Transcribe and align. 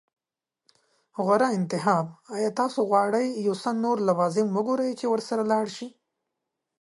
غوره 1.23 1.47
انتخاب. 1.57 2.05
ایا 2.35 2.49
تاسو 2.59 2.79
غواړئ 2.89 3.27
یو 3.45 3.55
څه 3.63 3.69
نور 3.83 3.97
لوازم 4.09 4.47
وګورئ 4.55 4.91
چې 4.99 5.05
ورسره 5.13 5.43
لاړ 5.51 5.65
شئ؟ 5.75 5.87